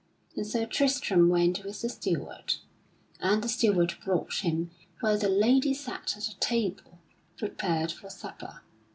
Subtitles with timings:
[0.35, 2.55] And Sir Tristram went with the steward,
[3.19, 6.97] and the steward brought him where the lady sat at a table
[7.37, 8.61] prepared for supper.